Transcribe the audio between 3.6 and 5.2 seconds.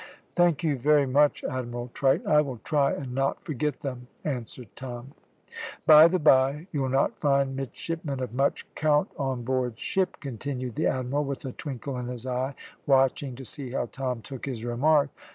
them," answered Tom.